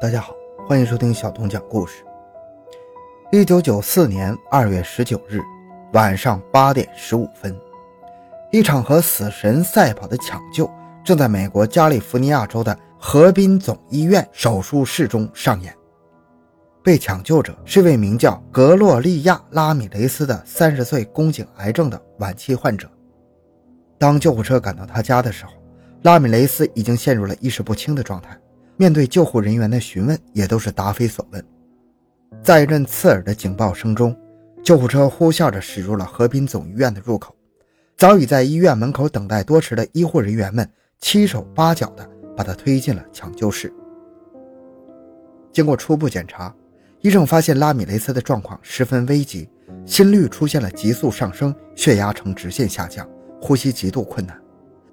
[0.00, 0.34] 大家好，
[0.66, 2.02] 欢迎收听小东讲故事。
[3.30, 5.42] 一九九四年二月十九日
[5.92, 7.54] 晚上八点十五分，
[8.50, 10.70] 一场和死神赛跑的抢救
[11.04, 15.76] 正在美国加利福尼亚州的河滨总医院手术室中上演。
[16.82, 22.90] 被抢救者是一位名叫格洛利亚·拉米雷斯的三十岁宫颈癌症的晚期患者。
[23.98, 25.52] 当救护车赶到他家的时候，
[26.04, 28.34] 拉米雷斯已经陷入了意识不清的状态。
[28.80, 31.44] 面对救护人员的询问，也都是答非所问。
[32.42, 34.16] 在一阵刺耳的警报声中，
[34.62, 37.36] 救护车呼啸着驶入了河滨总医院的入口。
[37.98, 40.66] 早已在医院门口等待多时的医护人员们
[40.98, 43.70] 七手八脚地把他推进了抢救室。
[45.52, 46.54] 经过初步检查，
[47.02, 49.46] 医生发现拉米雷斯的状况十分危急，
[49.84, 53.06] 心率出现了急速上升，血压呈直线下降，
[53.42, 54.34] 呼吸极度困难。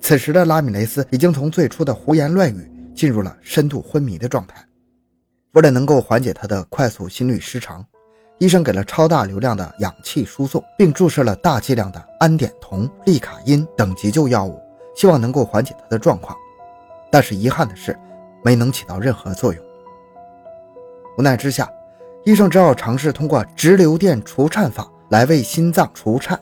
[0.02, 2.70] 此时的拉米雷斯已经从最初的胡言乱语。
[2.98, 4.56] 进入了深度昏迷的状态。
[5.52, 7.86] 为了能够缓解他的快速心律失常，
[8.40, 14.60] 医生给了超大流量的氧气输送，并注射了大剂量的氨碘酮、利卡因等急救药物，
[14.96, 16.36] 希望能够缓解他的状况。
[17.12, 17.98] 但是遗憾的是，
[18.44, 19.64] 没能起到任何作用。
[21.18, 21.70] 无奈之下，
[22.26, 26.40] 医生只好尝试通过直流电除颤法来为心脏除颤，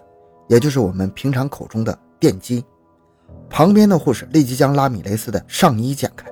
[0.47, 2.63] 也就是我们平常口中的电击。
[3.49, 6.25] 旁边的护士立即将拉米雷斯的上衣剪开。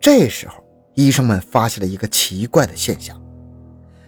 [0.00, 0.62] 这时候，
[0.94, 3.20] 医生们发现了一个奇怪的现象，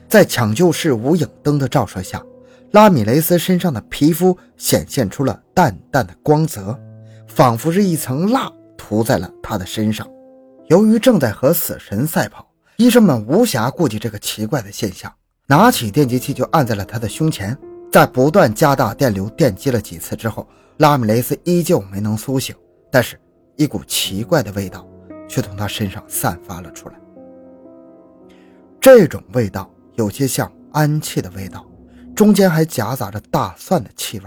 [0.09, 2.23] 在抢救室无影灯的照射下，
[2.71, 6.79] 拉米雷斯身上的皮肤显现出了淡淡的光泽，
[7.27, 10.09] 仿佛是一层蜡涂在了他的身上。
[10.69, 15.13] 由于正在和死神赛跑，医生们无暇顾及这个奇怪的现象，
[15.47, 17.57] 拿起电击器就按在了他的胸前，
[17.91, 22.55] 在不断加大电流电击了几次之后，拉米雷斯依旧没能苏醒，
[22.93, 23.19] 但是，
[23.57, 24.87] 一股奇怪的味道。
[25.31, 26.97] 却从他身上散发了出来。
[28.81, 31.65] 这种味道有些像氨气的味道，
[32.17, 34.25] 中间还夹杂着大蒜的气味。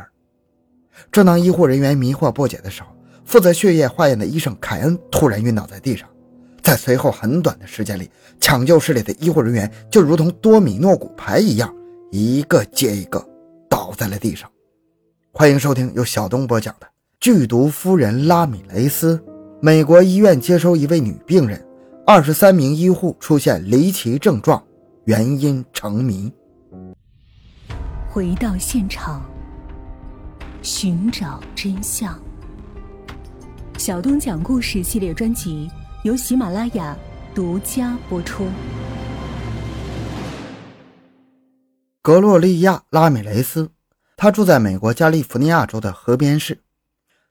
[1.11, 2.87] 正当医护人员迷惑不解的时候，
[3.25, 6.07] 负责血液化验的医生凯恩突然晕倒在地上。
[6.61, 11.75] 在随后很短的时间里，抢救室里的医护人员就如同多米诺骨牌一样，
[12.11, 13.21] 一个接一个
[13.69, 14.49] 倒在了地上。
[15.33, 16.87] 欢迎收听由小东播讲的
[17.19, 19.17] 《剧毒夫人拉米雷斯》。
[19.65, 21.65] 美国医院接收一位女病人，
[22.05, 24.61] 二十三名医护出现离奇症状，
[25.05, 26.29] 原因成谜。
[28.09, 29.23] 回到现场，
[30.61, 32.21] 寻找真相。
[33.77, 35.71] 小东讲故事系列专辑
[36.03, 36.93] 由喜马拉雅
[37.33, 38.45] 独家播出。
[42.01, 43.71] 格洛利亚·拉米雷斯，
[44.17, 46.62] 她住在美国加利福尼亚州的河边市。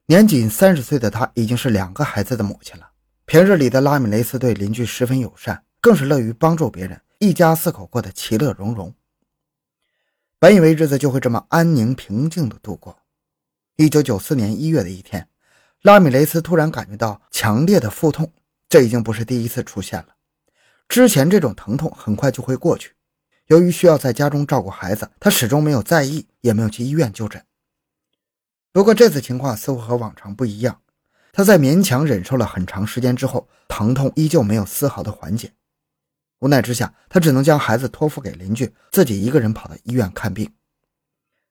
[0.06, 2.90] 年仅三十岁的她已经是两个孩子的母亲了。
[3.24, 8.92] 平日里的拉米雷斯对邻居十分友善，更是乐于帮助别人，一家四口过得其乐融融。
[10.38, 12.98] 本以为日子就会这么安宁平静的度过。
[13.76, 15.28] 一九九四年一月的一天，
[15.82, 18.32] 拉米雷斯突然感觉到强烈的腹痛，
[18.68, 20.08] 这已经不是第一次出现了。
[20.88, 22.92] 之前这种疼痛很快就会过去。
[23.46, 27.42] 由于需要在家中照顾孩子，他始终没有在意，也没有去医院就诊。
[28.72, 30.80] 不过这次情况似乎和往常不一样，
[31.30, 35.52] 他在勉强忍受了很长时间之后，疼痛依旧没有丝毫的缓解。
[36.38, 40.50] 无奈之下，他只能将孩子托付给邻居，自己一个人跑到医院看病。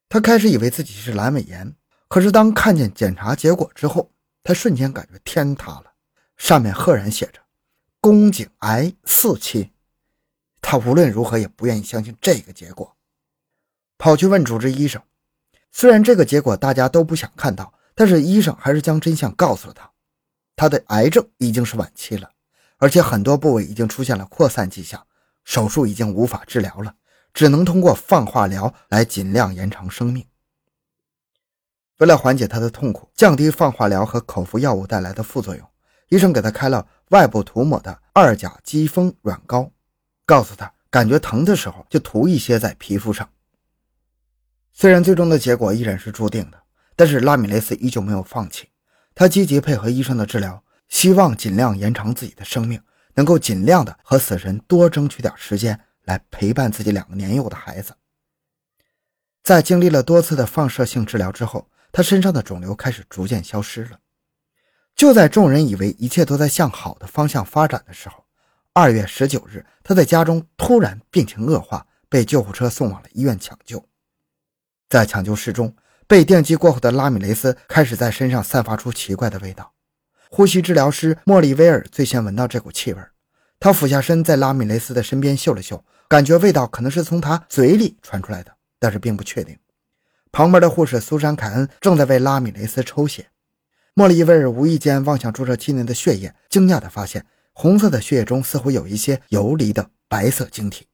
[0.09, 1.75] 他开始以为自己是阑尾炎，
[2.09, 4.11] 可是当看见检查结果之后，
[4.43, 5.93] 他瞬间感觉天塌了，
[6.37, 7.39] 上面赫然写着
[8.01, 9.71] “宫颈癌四期”。
[10.59, 12.97] 他无论如何也不愿意相信这个结果，
[13.97, 15.01] 跑去问主治医生。
[15.71, 19.89] 虽然这个结果大家都不想看到，但是医生还是将真相告诉了他。
[20.55, 22.29] 他的癌症已经是晚期了，
[22.77, 25.05] 而且很多部位已经出现了扩散迹象，
[25.43, 26.93] 手术已经无法治疗了，
[27.33, 30.25] 只能通过放化疗来尽量延长生命。
[31.97, 35.67] 为了缓解他的痛苦，降低放化疗和口服药物带来的副作用，
[36.09, 39.71] 医生给他开了外部涂抹的二甲基酚软膏，
[40.25, 43.27] 告诉他感觉疼的时候就涂一些在皮肤上。
[44.73, 46.57] 虽然最终的结果依然是注定的，
[46.95, 48.69] 但是拉米雷斯依旧没有放弃。
[49.13, 52.81] 他积极配合医生的治疗，希望尽量延长自己的生命，
[53.15, 57.93] 能够尽量的和死神多争取点时间，来陪伴自己两个年幼的孩子。
[59.43, 63.99] 在经历了多次的放射性治疗之后，他身上的肿瘤开始逐渐消失了。
[64.95, 68.23] 就在众人以为一切都在向好的方向发展的时候，
[68.73, 73.83] 二月十九日，他在家中突然病情恶化，被救护车送往了医院抢救。
[74.91, 75.73] 在抢救室中，
[76.05, 79.71] 被电击过后的拉米雷斯开始在身上散发出奇怪的味道。
[80.29, 83.01] 呼吸治疗师莫里威尔最先闻到这股气味，
[83.57, 89.57] 他俯下身，在拉米雷斯的身边嗅了嗅，感觉味道可能是从他嘴里传出来的，但是并不确定。
[90.29, 93.27] 旁边的护士苏珊·凯恩正在为拉米雷斯抽血。
[93.93, 100.87] 莫里威尔无意间望向注射器内的血液，惊讶地发现，红色的血液中似乎有一些游离的白色晶体。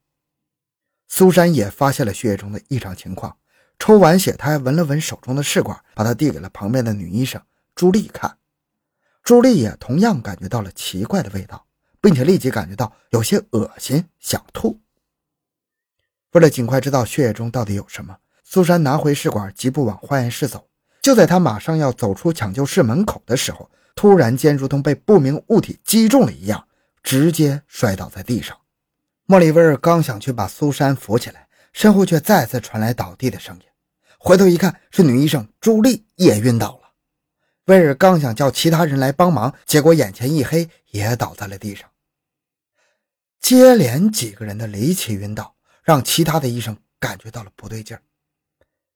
[1.08, 3.36] 苏珊也发现了血液中的异常情况，
[3.80, 7.42] 抽完血，他还闻了闻手中的试管，把它递给了旁边的女医生
[7.76, 8.38] 朱莉看。
[9.24, 11.64] 朱莉也同样感觉到了奇怪的味道。
[12.00, 14.80] 并且立即感觉到有些恶心，想吐。
[16.32, 20.70] 为了尽快知道血液中到底有什么，苏珊拿回试管，疾步往化验室走。
[21.02, 26.68] 就在她马上要走出抢救室门口的时候，突然间如同被不明物体击中了一样，
[27.02, 28.56] 直接摔倒在地上。
[29.26, 31.47] 莫里威尔刚想去把苏珊扶起来，
[31.78, 33.62] 身后却再次传来倒地的声音。
[34.18, 36.90] 回头一看，是女医生朱莉也晕倒了。
[37.66, 41.88] 威尔刚想叫其他人来帮忙，结果眼前一黑，也倒在了地上。
[43.40, 48.02] 接连几个人的离奇晕倒，让其他的医生感觉到了不对劲儿。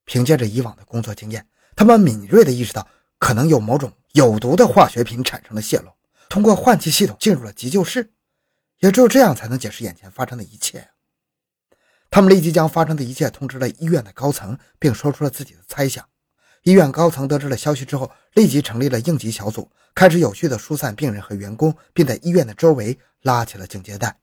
[0.06, 1.46] 凭借着以往的工作经验，
[1.76, 2.88] 他们敏锐地意识到
[3.20, 5.94] 可能有某种有毒的化学品产生了泄漏，
[6.30, 8.12] 通过换气系统进入了急救室。
[8.80, 10.90] 也只有这样才能解释眼前发生的一切。
[12.12, 16.06] 他们立即将发生的一切通知了医院的高层，并说出了自己的猜想。
[16.64, 24.20] 医院高层得知了消息之后，立即成立了应急小组，开始有序地疏散病人和员工，并在医院的周围拉起了警戒带。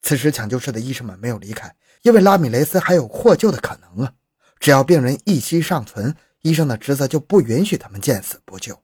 [0.00, 4.14] 此时，抢救室的医生们没有离开，因为拉米雷斯还有获救的可能啊！
[4.58, 8.82] 只要病人一息尚存，医生的职责就不允许他们见死不救。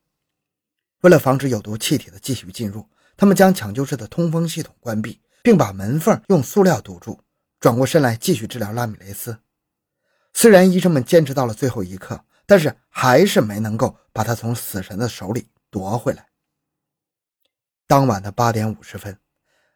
[1.00, 2.86] 为了防止有毒气体的继续进入，
[3.16, 7.19] 他们将抢救室的通风系统关闭，并把门缝用塑料堵住，
[7.62, 9.38] 转过身来继续治疗拉米雷斯。
[10.34, 16.26] 虽然医生们坚持到了最后一刻，但是还是没能够把他从死神的手里夺回来。
[17.86, 19.16] 当晚的八点五十分。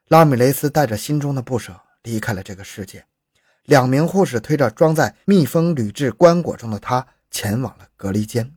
[0.09, 3.05] 拉米雷斯带着心中的不舍离开了这个世界，
[3.65, 8.53] 两名护士推着装在密封铝制棺椁中的他前往了隔离间。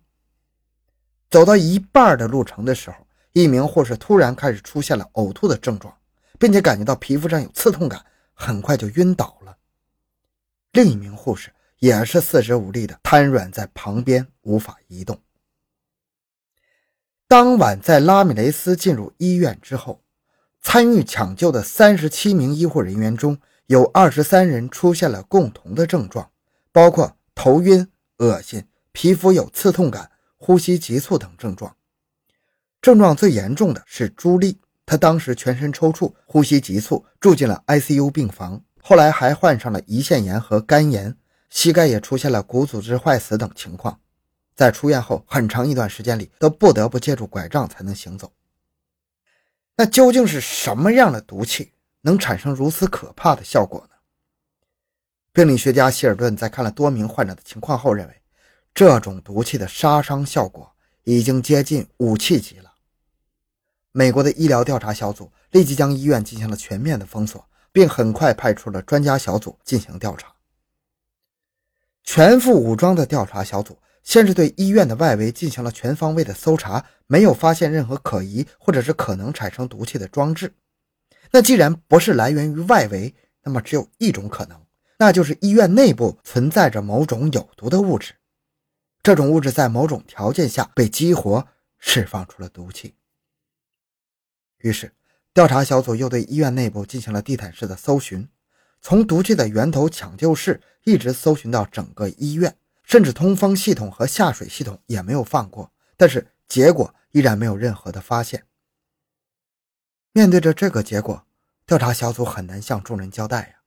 [1.30, 2.98] 走到一半的路程的时候，
[3.34, 5.96] 一名护士突然开始出现了呕吐的症状，
[6.40, 8.04] 并且感觉到皮肤上有刺痛感，
[8.40, 9.58] 很快就晕倒了。
[10.72, 15.22] 另一名护士也是四肢无力的瘫软在旁边，无法移动。
[17.28, 20.02] 当晚，在拉米雷斯进入医院之后。
[20.62, 26.32] 参与抢救的三十七名医护人员中，有二十三人出现了共同的症状，
[26.74, 31.78] 包括头晕、恶心、皮肤有刺痛感、呼吸急促等症状。
[32.82, 34.60] 症状最严重的是朱莉，
[34.90, 41.16] 他当时全身抽搐、呼吸急促，住进了 ICU 病房，后来还患上了胰腺炎和肝炎，
[41.52, 44.00] 膝盖也出现了骨组织坏死等情况。
[44.56, 48.34] 在出院后很长一段时间里，都不得不借助拐杖才能行走。
[49.76, 53.96] 那究竟是什么样的毒气能产生如此可怕的效果呢？
[55.32, 58.22] 病理学家希尔顿在看了多名患者的情况后认为，
[58.74, 60.68] 这种毒气的杀伤效果
[61.04, 62.69] 已经接近武器级了。
[64.00, 70.34] 美国的医疗调查小组立即将医院进行了全面的封锁，并很快派出了专家小组进行调查。
[72.06, 73.78] 全副武装的调查小组。
[74.02, 80.54] 先是对医院的外围进行了全方位的搜查，没有发现任何可疑或者是可能产生毒气的装置。
[81.32, 83.14] 那既然不是来源于外围，
[83.44, 84.58] 那么只有一种可能，
[84.98, 88.14] 那就是医院内部存在着某种有毒的物质。
[89.04, 91.46] 这种物质在某种条件下被激活，
[91.78, 92.96] 释放出了毒气。
[94.60, 94.92] 于是，
[95.34, 98.28] 调查小组又对医院内部进行了地毯式的搜寻，
[98.82, 102.56] 从毒气的源头抢救室一直搜寻到整个医院。
[102.84, 108.46] 甚至通风系统和下水系统也没有放过，但是结果依然没有任何的发现。
[110.12, 111.24] 面对着这个结果，
[111.68, 113.62] 调查小组很难向众人交代呀。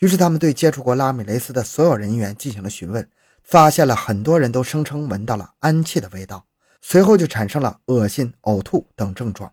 [0.00, 3.08] 于是他们对接触过拉米雷斯的所有人员进行了询问，
[3.42, 6.46] 发现了很多人都声称闻到了氨气的味道，
[6.82, 9.50] 随后就产生了恶心、呕吐等症状。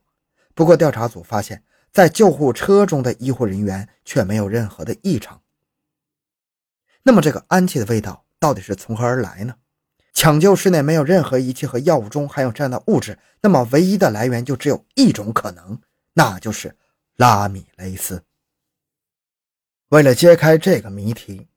[0.60, 5.42] 不过调查组发现，在救护车中的医护人员却没有任何的异常。
[7.02, 8.26] 那么这个氨气的味道？
[8.40, 9.56] 到底是从何而来呢？
[10.14, 15.80] 抢救室内没有任何仪器和药物中含有这样的物质，那么唯一的来源就只有一种可能，
[16.14, 16.76] 那就是
[17.16, 18.22] 拉米雷斯。
[19.88, 21.48] 为了揭开这个谜题，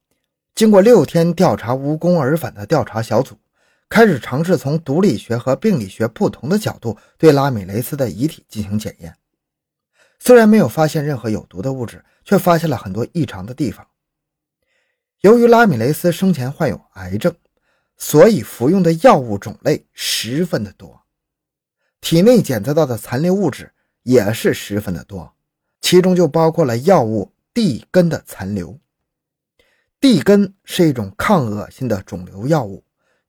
[0.54, 3.37] 经过六天调查无功而返的调查小组，
[3.92, 9.14] 开始尝试从毒理学和病理学不同的角度对拉米雷斯的遗体进行检验。
[10.18, 13.87] 虽然没有发现任何有毒的物质，却发现了很多异常的地方。
[15.20, 17.37] 由于拉米雷斯生前患有癌症，
[17.99, 21.02] 所以服用的药物种类十分的多，
[22.00, 25.34] 体内检测到的残留物质也是十分的多，
[25.82, 28.80] 其中就包括了药物地根的残留。
[30.00, 32.82] 地根是一种抗恶心的肿瘤药物，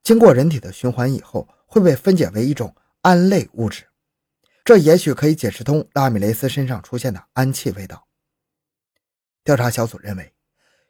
[0.04, 3.84] 经过人体的循环以后，会被分解为一种胺类物质，
[4.62, 8.06] 这也许可以解释通拉米雷斯身上出现的氨气味道。
[9.42, 10.32] 调查小组认为，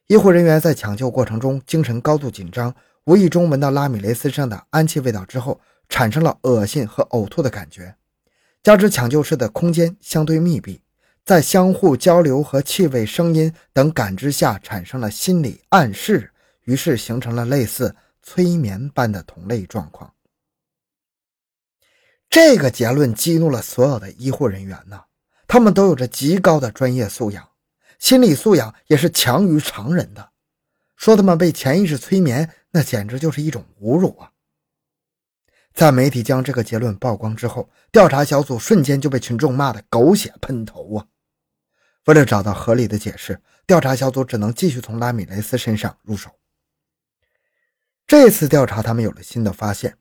[0.09, 7.95] 医护人员在抢救过程中精神高度紧张，无意中闻到拉米雷斯身上的氨气味道之后，产生了恶心和呕吐的感觉，
[8.65, 10.81] 加之抢救室的空间相对密闭。
[11.25, 16.33] 在相互交流和气味、声音等感知下，产生了心理暗示，
[16.65, 20.13] 于是形成了类似催眠般的同类状况。
[22.29, 25.05] 这个结论激怒了所有的医护人员呐，
[25.47, 27.49] 他们都有着极高的专业素养，
[28.01, 30.31] 心理素养也是强于常人的。
[30.97, 34.33] 说他们被潜意识催眠，那简直就是一种侮辱啊！
[35.75, 41.07] 在媒体将这个结论曝光之后，调查小组瞬间就被群众骂得狗血喷头啊！
[42.07, 46.31] 为了找到合理的解释，调查小组只能继续从拉米雷斯身上入手。
[48.17, 49.99] 这次调查，他们有了新的发现，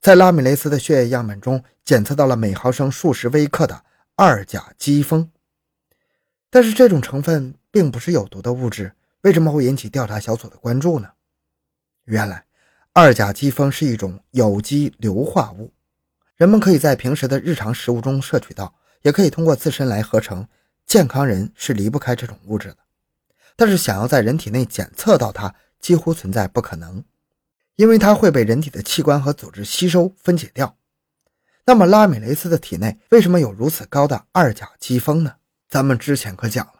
[0.00, 3.84] 在拉米雷斯的血液样本中检测到了每毫升数十微克的
[4.14, 5.28] 二甲基酚。
[6.50, 11.08] 但是这种成分并不是有毒的物质，为什么会引起调查小组的关注呢？
[12.04, 12.44] 原来，
[12.92, 15.72] 二甲基酚是一种有机硫化物，
[16.36, 18.72] 人们可以在平时的日常食物中摄取到，
[19.02, 20.46] 也可以通过自身来合成。
[20.86, 22.76] 健康人是离不开这种物质的，
[23.56, 27.04] 但是想要在人体内检测到它，几乎存在不可能，
[27.78, 30.76] 因为它会被人体的器官和组织吸收分解掉。
[31.64, 35.36] 那么拉米雷斯的体内为什么有如此高的二甲基酚呢？
[35.68, 36.72] 咱们之前可讲了，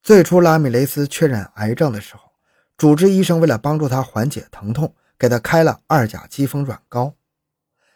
[0.00, 2.30] 最初拉米雷斯确诊癌症的时候，
[2.76, 7.16] 主治医生为了帮助他缓解疼痛，给他开了二甲基酚软膏。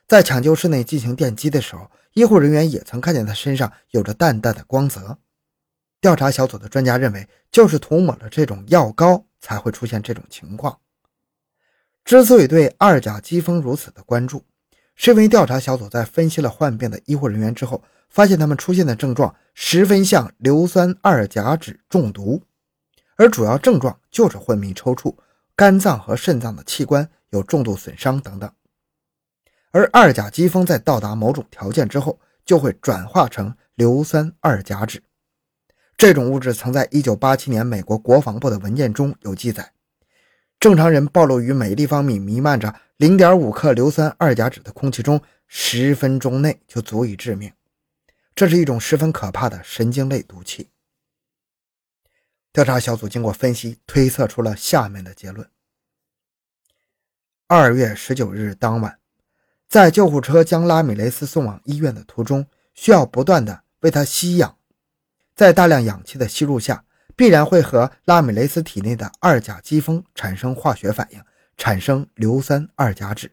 [0.08, 5.18] 在抢救室内进行电击的时候，医护人员也曾看见他身上有着淡淡的光泽。
[6.00, 10.76] 调查小组的专家认为，就是涂抹了这种药膏才会出现这种情况。
[12.04, 14.44] 之所以对二甲基酚如此的关注，
[14.94, 22.42] 是因为调查小组在分析了患病的医护人员之后，发现他们出现的症状十分像硫酸二甲酯中毒，
[23.16, 25.14] 而主要症状就是昏迷、抽搐、
[25.56, 28.50] 肝脏和肾脏的器官有重度损伤等等。
[29.70, 35.00] 而二甲基酚在到达某种条件之后，就会转化成硫酸二甲酯。
[35.96, 39.71] 这种物质曾在1987年美国国防部的文件中有记载。
[40.62, 47.52] 正常人暴露于每立方米弥漫着0.5克硫酸二甲酯的空气中，十分钟内就足以致命。
[48.32, 50.70] 这是一种十分可怕的神经类毒气。
[52.52, 55.50] 调查小组经过分析，推测出了下面的结论：
[57.48, 59.00] 二月十九日当晚。
[59.68, 64.56] 在救护车将拉米雷斯送往医院的途中，需要不断的为他吸氧，
[65.34, 66.84] 在大量氧气的吸入下，
[67.16, 71.20] 必然会和拉米雷斯体内的二甲基酚产生化学反应，
[71.56, 73.30] 产生硫酸二甲酯。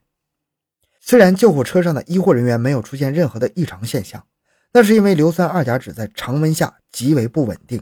[1.00, 4.26] 虽然救护车上的医护人员没有出现任何的异常现象，
[4.74, 7.82] 那是因为硫酸二甲酯在常温下极为不稳定。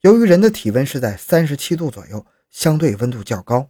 [0.00, 3.68] 由于人的体温是在三十七度左右，相对温度较高。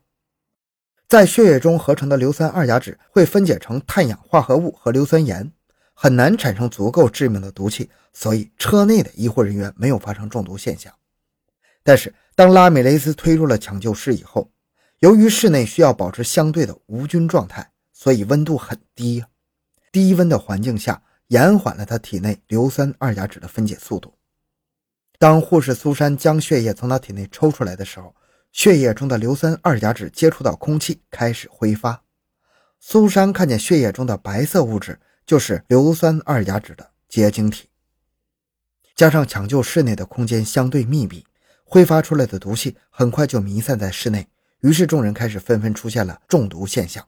[1.08, 5.50] 在血液中合成的硫酸二甲酯会分解成碳氧化合物和硫酸盐，
[5.92, 10.94] 很难产生足够致命的毒气，所以车内的医护人员没有发生中毒现象。
[11.82, 14.50] 但是，当拉米雷斯推入了抢救室以后，
[15.00, 19.24] 由于室内需要保持相对的无菌状态，所以温度很低。
[19.92, 24.14] 低温的环境下，延缓了他体内硫酸二甲酯的分解速度。
[25.18, 28.14] 当护士苏珊将血液从他体内抽出来的时候，
[28.52, 32.02] 血液中的硫酸二甲酯接触到空气，开始挥发。
[32.78, 37.68] 苏珊看见血液中的白色物质就是硫酸二甲酯的结晶体。
[38.94, 41.26] 加上抢救室内的空间相对密闭，
[41.72, 44.26] 挥发出来的毒气很快就弥散在室内，
[44.62, 47.06] 于是众人开始纷纷出现了中毒现象。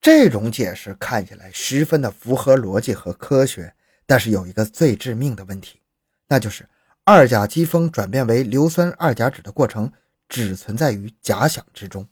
[0.00, 3.72] 这种解释看起来十分的符合逻辑和科学，
[4.04, 5.80] 但是有一个最致命的问题，
[6.26, 6.68] 那就是。
[7.04, 9.90] 二甲基酚转变为硫酸二甲酯的过程
[10.28, 12.06] 只存在于假想之中，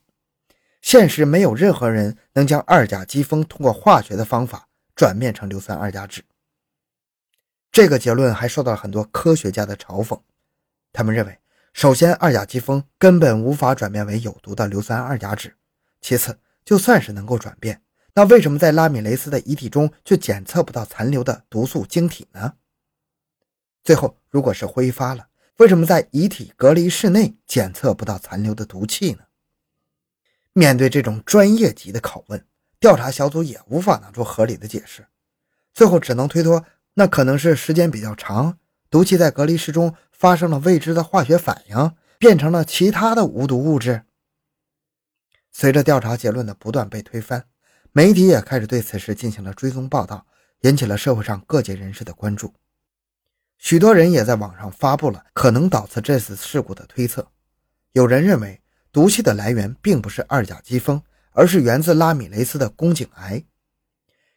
[0.80, 6.22] 现实没有任何人能将二甲基酚通过化学的方法转变成硫酸二甲酯。
[7.72, 10.20] 这个结论还受到了很多科学家的嘲讽，
[10.92, 11.38] 他们认为，
[11.72, 15.52] 首先二甲基酚根本无法转变为有毒的硫酸二甲酯，
[16.00, 17.82] 其次，就算是能够转变，
[18.14, 22.54] 那为什么在拉米雷斯的遗体中却检测不到残留的毒素晶体呢？
[23.84, 29.20] 最后，如果是挥发了，为什么在遗体隔离室内检测不到残留的毒气呢？
[30.54, 32.46] 面对这种专业级的拷问，
[32.80, 35.06] 调查小组也无法拿出合理的解释，
[35.74, 36.64] 最后只能推脱
[36.98, 38.58] 那可能是时间比较长，
[38.90, 44.04] 毒气在隔离室中发生了未知的化学反应，变成了其他的无毒物质。
[45.52, 47.44] 随着调查结论的不断被推翻，
[47.92, 50.26] 媒体也开始对此事进行了追踪报道，
[50.62, 52.54] 引起了社会上各界人士的关注。
[53.58, 57.28] 许多人也在网上发布了可能导致这次事故的推测。
[57.92, 63.44] 有人认为，毒气的来源并不是二甲基酚，而是源自拉米雷斯的宫颈癌。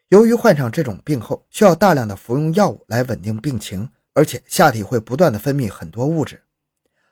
[0.09, 6.41] 由于患上这种病后需要大量的服用药物来稳定病情，而且下体会不断的分泌很多物质。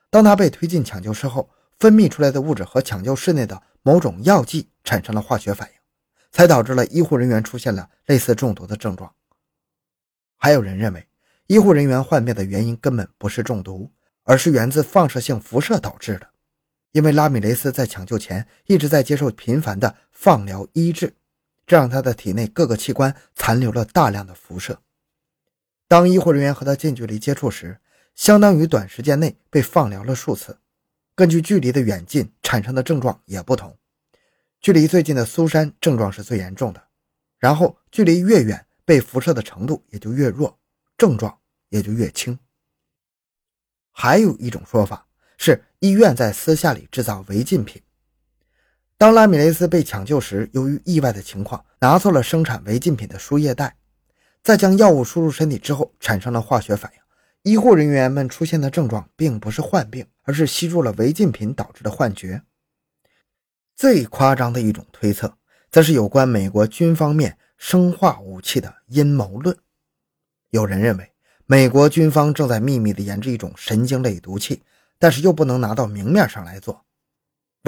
[0.09, 5.75] 当他被推进抢救室后，分泌出来的物质和抢救室内的某种药剂产生了化学反应，
[6.31, 9.13] 才导致了医护人员出现了类似中毒的症状。
[10.35, 11.07] 还有人认为，
[11.45, 13.91] 医护人员患病的原因根本不是中毒，
[14.23, 16.27] 而是源自放射性辐射导致的。
[16.93, 21.13] 因为拉米雷斯在抢救前一直在接受频繁的放疗医治，
[21.67, 24.81] 这让他的体内各个器官残留了大量的辐射。
[25.87, 27.79] 当医护人员和他近距离接触时，
[28.15, 30.57] 相当于短时间内被放疗了数次。
[31.13, 33.77] 根据距离的远近产生的症状也不同，
[34.61, 36.87] 距离最近的苏珊症状是最严重的，
[37.37, 40.57] 然后距离越远，被辐射的程度也就越弱，
[40.97, 41.37] 症状
[41.69, 42.37] 也就越轻。
[43.91, 45.07] 还有一种说法
[45.37, 47.81] 是医院在私下里制造违禁品。
[48.99, 53.75] 当拉米雷斯被抢救时，由于意外的情况拿错了生产违禁品的输液袋，
[54.41, 57.51] 在将药物输入身体之后产生了化学反应。
[57.51, 62.41] 医护人员们出现的症状并不是患病，而是吸入了违禁品导致的幻觉。
[63.75, 65.37] 最夸张的一种推测，
[65.69, 69.55] 则是有关美国军方面生化武器的阴谋论。
[70.49, 71.11] 有人认为，
[71.45, 74.63] 美国军方正在秘密地研制一种神经类毒气，
[74.97, 76.86] 但是又不能拿到明面上来做。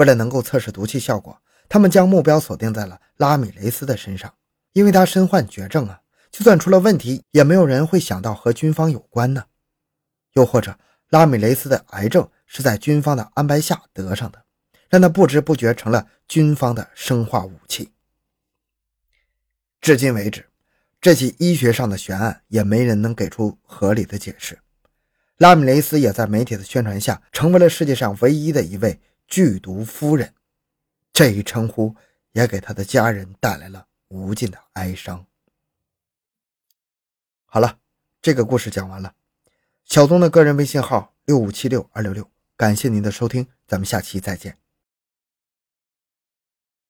[0.00, 1.38] 为了能够测试毒气效果，
[1.68, 4.32] 他们将目标锁定在了拉米雷斯的身上，
[4.72, 9.44] 因为他身患绝症啊，就算出了问题，也没有人会想到和军方有关呢。
[10.32, 10.78] 又或者，
[11.10, 14.42] 拉米雷斯的癌症是在军方的安排下得上的，
[14.88, 17.90] 让他不知不觉成了军方的生化武器。
[19.82, 20.46] 至今为止，
[20.98, 24.58] 这起医学上的悬案也没人能给出合理的解释。
[25.36, 28.98] 拉米雷斯也在媒体的宣传下，成为了世界上唯一的一位
[29.30, 30.34] “剧毒夫人”，
[31.14, 31.96] 这一称呼
[32.32, 35.24] 也给他的家人带来了无尽的哀伤。
[37.46, 37.78] 好了，
[38.20, 39.14] 这个故事讲完了。
[39.84, 44.58] 小东的个人微信号六五七六二六六，感谢您的收听，咱们下期再见。